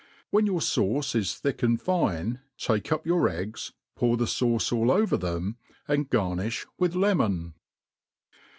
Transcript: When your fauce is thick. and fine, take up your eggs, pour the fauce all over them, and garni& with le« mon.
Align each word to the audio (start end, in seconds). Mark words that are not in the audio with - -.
When 0.31 0.47
your 0.47 0.61
fauce 0.61 1.13
is 1.15 1.35
thick. 1.35 1.61
and 1.61 1.79
fine, 1.79 2.39
take 2.57 2.91
up 2.91 3.05
your 3.05 3.29
eggs, 3.29 3.71
pour 3.95 4.17
the 4.17 4.25
fauce 4.25 4.71
all 4.71 4.89
over 4.89 5.15
them, 5.15 5.57
and 5.87 6.09
garni& 6.09 6.53
with 6.79 6.95
le« 6.95 7.13
mon. 7.13 7.53